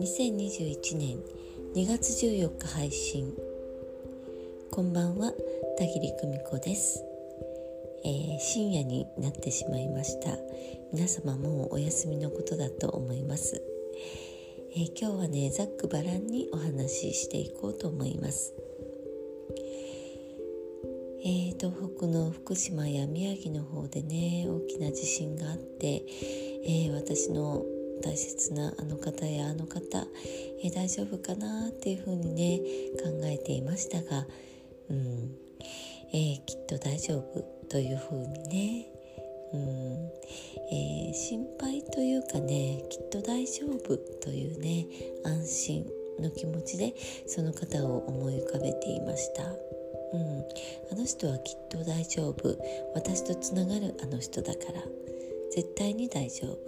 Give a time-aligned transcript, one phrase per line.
[0.00, 1.18] 2021年
[1.76, 3.32] 2月14日配信。
[4.72, 5.32] こんばんは
[5.78, 7.04] 田切久美子です、
[8.04, 10.36] えー、深夜になってしまいました。
[10.92, 13.62] 皆様もお休みのことだと思います、
[14.72, 18.54] えー、今日はねざっくばらんにお話ししていこうと思います。
[21.20, 26.04] えー、東北の福島や宮城の方でね大きな地震があって、
[26.64, 27.64] えー、私の
[28.02, 30.06] 大切なあの方やあの方、
[30.62, 32.60] えー、大丈夫かなっていうふうにね
[33.02, 34.26] 考えていましたが、
[34.90, 35.30] うん
[36.10, 38.86] えきっと大丈夫というふうにね、
[39.52, 40.10] うん
[40.70, 44.86] え心配というかねきっと大丈夫というね
[45.24, 45.86] 安心
[46.18, 46.94] の気持ちで
[47.26, 49.67] その方を思い浮かべていました。
[50.12, 50.44] うん、
[50.92, 52.58] あの人はきっと大丈夫。
[52.94, 54.82] 私とつながるあの人だから。
[55.50, 56.58] 絶対に大丈夫、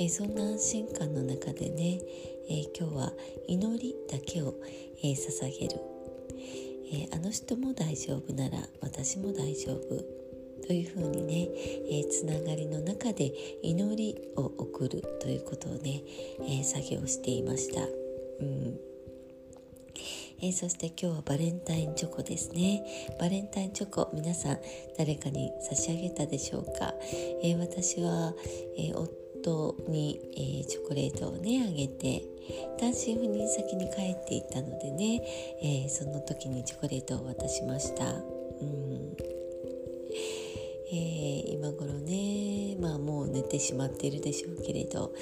[0.00, 2.00] え、そんな安心感の中でね、
[2.48, 3.12] えー、今日は
[3.46, 4.54] 祈りだけを、
[5.02, 5.80] えー、捧げる、
[6.90, 10.04] えあの人も大丈夫なら私も大丈夫。
[10.66, 11.48] というふうにね、
[11.90, 16.02] えつながりの中で祈りを送るということをね、
[16.46, 17.82] え作業していました。
[18.40, 18.87] うん。
[20.40, 22.84] えー、そして今日はバレンタインチョコですね。
[23.18, 24.58] バレンタインチョコ皆さん
[24.96, 26.94] 誰かに差し上げたでしょうか、
[27.42, 28.34] えー、私は、
[28.76, 32.22] えー、夫に、えチョコレートをねあげて
[32.78, 35.22] 単身赴任先に帰っていたのでね、
[35.62, 38.04] えその時にチョコレートを渡しました。
[38.04, 39.16] うん。
[40.90, 45.12] えー、今頃ねまあもう寝てしまっているでしょうけれど、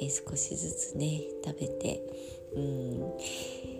[0.00, 2.02] えー、少しずつね食べて
[2.54, 3.73] うん。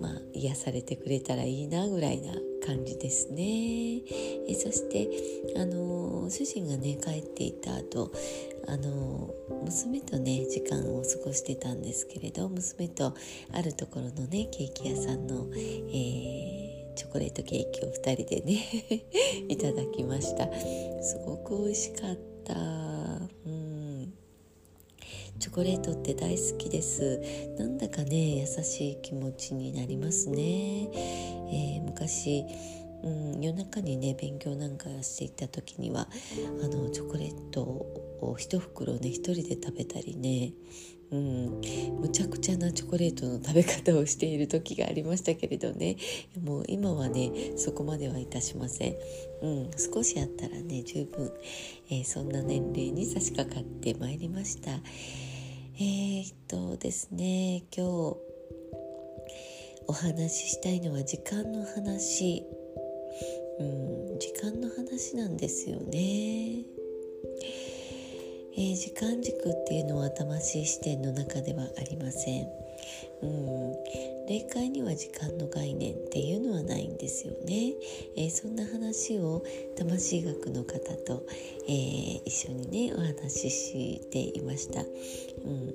[0.00, 2.32] まあ、癒されてくれたらいいなぐらいな
[2.64, 4.02] 感じですね。
[4.48, 5.08] えそして
[5.56, 8.12] あの主人がね帰っていた後
[8.66, 9.34] あの
[9.64, 13.14] 娘とね時間を過ごしてたんですけれど娘と
[13.52, 18.64] あるところのねケーキ屋さんの、えー、チョコレートケーキを2人でね
[19.48, 20.48] いただきました
[21.02, 22.99] すごく美味しかった
[25.40, 27.20] チョコレートって大好きです。
[27.58, 32.44] なんだかね優しい気持ちになりますね、えー、昔
[33.02, 36.08] うん、夜中にね勉強なんかしていた時には
[36.62, 40.52] あのチョコレートを一袋ね一人で食べたりね、
[41.10, 41.60] うん、
[42.00, 45.96] むちゃくちゃなチョコレートの食べ方をしている時がありましたけれどね。
[46.42, 48.96] もう今はねそこまではいたしません、
[49.42, 51.32] うん、少しあったらね十分、
[51.90, 54.72] えー、そんな年齢に差し掛かってまいりました。
[55.82, 58.16] えー、っとですね今日
[59.86, 62.44] お話ししたいのは時間の話。
[63.58, 66.64] うん時間の話なんですよね、
[68.56, 72.46] えー、時間軸っていうのは魂視点の中ではありません。
[73.22, 73.74] うん
[74.30, 77.72] 霊界には時間の概念っていうのはないんですよね、
[78.16, 79.42] えー、そんな話を
[79.76, 81.26] 魂学の方と、
[81.66, 85.74] えー、一緒にねお話ししていました、うん、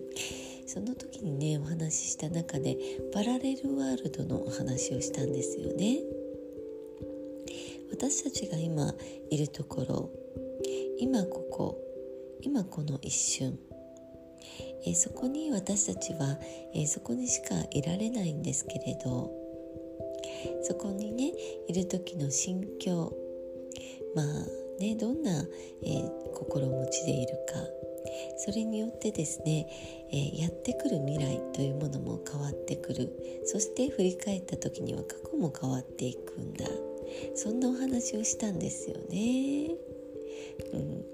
[0.66, 2.78] その時にねお話しした中で
[3.14, 6.00] パラレルワールドのお話をしたんですよね。
[7.92, 8.94] 私たちが今
[9.32, 10.10] いるところ
[10.98, 11.78] 今ここ
[12.42, 13.60] 今この一瞬
[14.86, 16.38] えー、そこに私たちは、
[16.74, 19.32] えー、そこにしかいられないんですけれど
[20.64, 21.32] そこにね
[21.68, 23.14] いる時の心境
[24.16, 24.26] まあ
[24.80, 25.32] ねどんな、
[25.84, 27.86] えー、心持ちでいるか
[28.38, 29.68] それによってですね、
[30.12, 33.12] えー、やってくる未来というものも変わってくる。
[33.46, 36.66] そして振り返った時には過去も変わっていくんだ。
[37.36, 39.76] そんなお話をしたんですよね。
[40.74, 41.06] うん、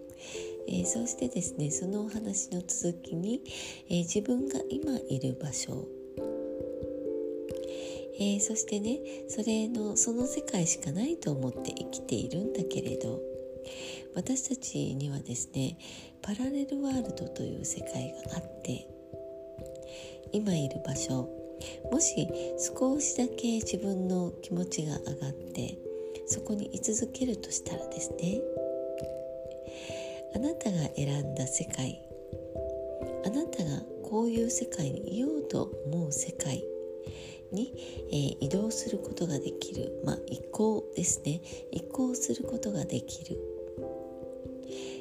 [0.68, 3.42] えー、そしてですねそのお話の続きに、
[3.90, 5.88] えー、自分が今いる場所
[8.24, 13.20] えー、そしてねそれのその世界しかないと思って生きているんだけれど
[14.14, 15.78] 私たちにはですね
[16.22, 18.88] パラレルワールドという世界があって
[20.32, 21.30] 今いる場所
[21.92, 22.28] もし
[22.78, 25.78] 少しだけ自分の気持ちが上がって
[26.28, 28.40] そこに居続けるとしたらですね
[30.34, 32.02] あなたが選んだ世界。
[33.26, 36.64] あなたがこういう世界にいようと思う世界
[37.52, 37.74] に、
[38.12, 41.42] えー、移動することができる、まあ、移行ですね。
[41.72, 43.38] 移行することができる。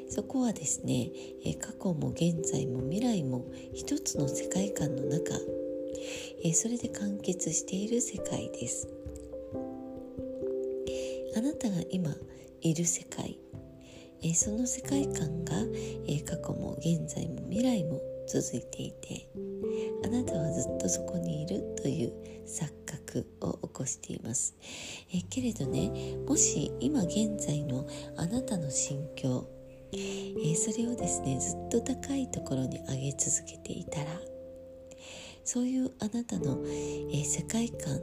[0.09, 1.11] そこはですね、
[1.45, 5.35] えー、過去も現在も未来も一つの世界観の中、
[6.43, 8.89] えー、それで完結している世界です。
[11.37, 12.15] あなたが今
[12.61, 13.39] いる世界。
[14.23, 15.55] えその世界観が、
[16.07, 19.29] え過去も現在も未来も続いていて
[20.05, 22.13] あなたはずっとそこにいるという
[22.47, 24.55] 錯覚を起こしています、
[25.13, 27.87] えけれどねもし今現在の
[28.17, 29.49] あなたの心境、
[29.93, 34.07] えそれをですねずっと高いところに上げ続けていたら
[35.45, 38.01] そういうあなたの、え世界観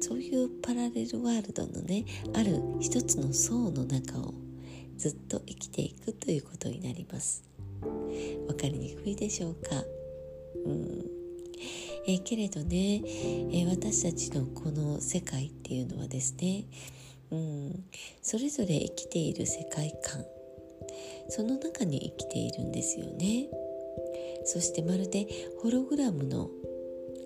[0.00, 2.04] そういうパラレルワールドのね
[2.34, 4.34] ある一つの層の中を
[4.96, 7.44] ずっと生きていくということになります。
[8.48, 9.84] わかりにくいでしょうか？
[10.64, 11.04] うん。
[12.06, 13.02] え、けれどね、
[13.52, 16.64] え、私たちのこの世界っていうのはですね、
[17.30, 17.84] うん、
[18.22, 20.24] それぞれ生きている世界観。
[21.28, 23.48] その中に生きているんですよね。
[24.44, 25.26] そしてまるで
[25.62, 26.50] ホログラムの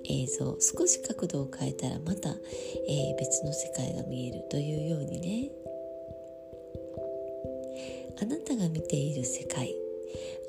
[0.05, 0.57] 映像。
[0.61, 5.51] 少し角度を変えたらまた、えー、別の世界が見えるというようにね。
[8.21, 9.75] あなたが見ている世界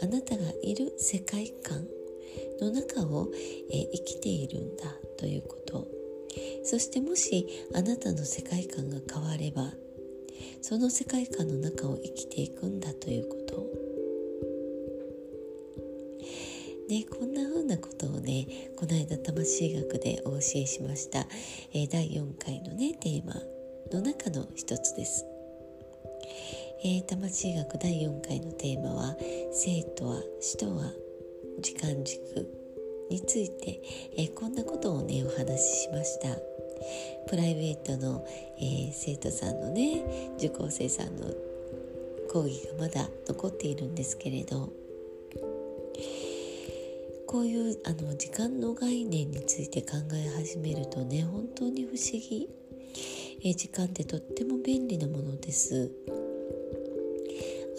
[0.01, 1.87] あなたがいる世界観
[2.61, 3.29] の中を、
[3.71, 4.83] え、生きているんだ
[5.17, 5.87] ということ。
[6.63, 9.71] そしてもしあなたの世界観が変われば
[10.61, 13.65] その世界観の中を生きていくんだということ。
[16.89, 18.47] ね、こんな風なことをね
[18.77, 21.27] この間魂学でお教えしました、
[21.73, 23.33] えー、第4回のねテーマ
[23.91, 25.25] の中の一つです、
[26.83, 29.17] えー、魂学第4回のテーマは
[29.51, 30.93] 「生とは死とは
[31.59, 32.47] 時間軸」
[33.09, 33.81] について、
[34.15, 36.37] えー、こんなことをねお話ししました。
[37.27, 38.23] プライベートの、
[38.59, 40.03] えー、生徒さんのね
[40.37, 41.33] 受講生さんの
[42.31, 44.71] 講義がまだ残っているんですけれど
[47.25, 52.47] こういうあの時間の概念について考え始めるとね本当に不思議。
[53.43, 55.91] え時間ってとっても便利なものです。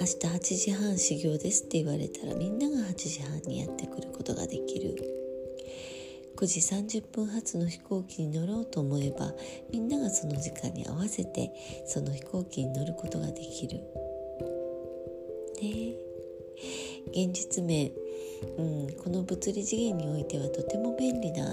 [0.01, 4.97] 明日8時半始業ですって言われたらみんなが8時半にやってくることができる
[6.37, 9.33] 9時30分発の飛行機に乗ろうと思えば
[9.73, 11.51] みんながその時間に合わせて
[11.87, 13.79] その飛行機に乗ることができる
[15.61, 15.95] ね
[17.13, 17.91] 現実面
[18.57, 21.45] うん、この物理次元においてはとても便利な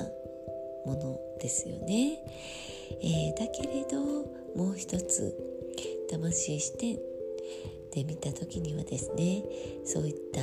[0.86, 2.19] ものですよね。
[3.01, 4.00] えー、だけれど
[4.56, 5.36] もう一つ
[6.09, 7.00] 魂視点
[7.95, 9.44] で見た時にはですね
[9.86, 10.42] そういった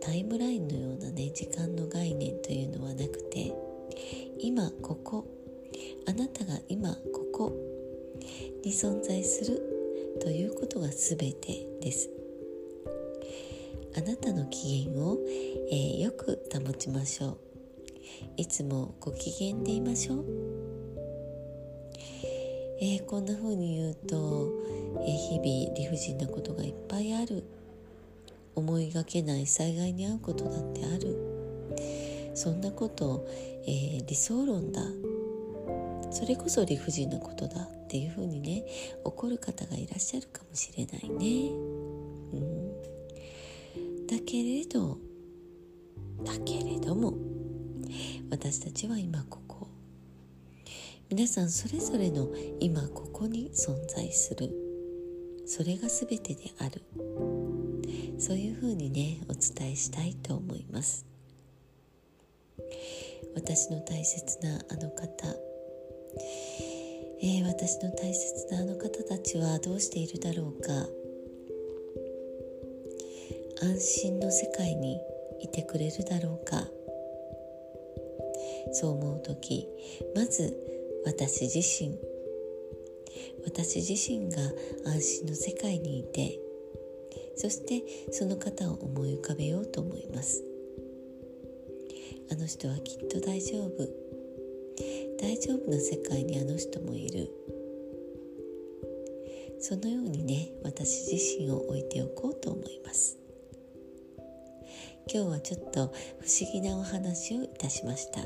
[0.00, 3.54] タイムラインのようなね時間の概念というのはなくて
[4.40, 5.26] 今ここ
[6.08, 7.52] あなたが今ここ
[8.64, 9.60] に存在する
[10.22, 12.08] ということが全てです。
[13.96, 15.18] あなたの機嫌を、
[15.70, 17.38] えー、よく保ちましょう
[18.36, 20.24] いつもご機嫌でいましょう、
[22.86, 24.52] えー、こんな風に言うと、
[25.00, 27.42] えー、日々理不尽なことがいっぱいある。
[28.54, 31.16] 思いがけない災害に遭うことだってある。
[32.34, 33.26] そんなこと、
[33.66, 34.82] えー、理想論だ。
[36.10, 38.66] それこそ理不尽なことだっていうふうにね
[39.02, 41.52] 怒る方がいらっしゃるかもしれないね。
[41.52, 44.06] うん。
[44.06, 44.98] だけれど
[46.22, 47.14] だけれども
[48.30, 49.43] 私たちは今ここ
[51.14, 52.28] 皆さんそれぞれの
[52.58, 54.50] 今ここに存在する。
[55.46, 56.82] それが全てである。
[58.18, 61.06] そういうふうにねお伝えしたいと思います。
[63.36, 65.28] 私の大切なあの方。
[67.22, 70.72] えー、私の大切なあの方たちはどうしているだろうか。
[73.62, 74.98] 安心の世界に
[75.38, 76.66] いてくれるだろうか。
[78.72, 79.68] そう思う時
[80.16, 80.73] まず
[81.04, 81.98] 私自身。
[83.44, 84.38] 私自身が
[84.86, 86.40] 安心の世界にいて
[87.36, 90.42] そしてその方を思い浮かべようと思います。
[92.30, 93.88] あの人はきっと大丈夫。
[95.20, 97.30] 大丈夫な世界にあの人もいる。
[99.60, 103.18] そのようにね私自身を置いておこうと思います。
[105.12, 108.20] 今日はちょっと不思議なお話をいたしました。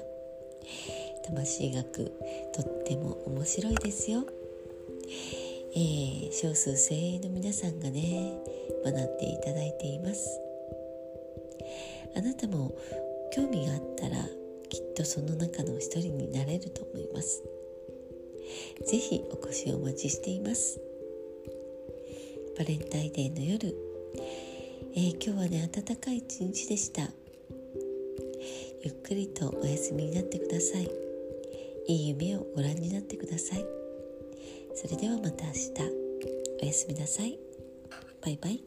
[1.28, 2.12] 魂学
[2.54, 4.24] とっても面白いですよ、
[5.74, 8.32] えー、少数精鋭の皆さんがね
[8.84, 10.40] 学んでいただいています。
[12.16, 12.74] あなたも
[13.32, 14.16] 興味があったら
[14.70, 17.42] きっとその中の一人になれると思います。
[18.86, 20.80] ぜひお越しをお待ちしています。
[22.56, 23.74] バレンタインデーの夜
[24.94, 27.02] えー、今日はね暖かい一日でした。
[28.82, 31.07] ゆっくりとお休みになってください。
[31.88, 33.64] いい夢をご覧になってください。
[34.74, 35.72] それではまた明日。
[36.62, 37.38] おやすみなさい。
[38.22, 38.62] バイバイ。